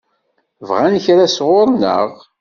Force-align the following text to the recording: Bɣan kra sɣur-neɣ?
Bɣan 0.69 0.95
kra 1.05 1.25
sɣur-neɣ? 1.35 2.09